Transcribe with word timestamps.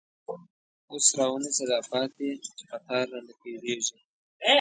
اوس 0.91 1.07
راونیسه 1.19 1.63
داپاتی، 1.69 2.27
چی 2.57 2.63
قطار 2.71 3.05
رانه 3.11 3.33
تير 3.41 3.61
یږی 3.71 3.99